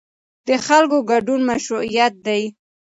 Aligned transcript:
د 0.47 0.49
خلکو 0.65 0.97
ګډون 1.09 1.41
مشروعیت 1.49 2.13
دی 2.27 2.43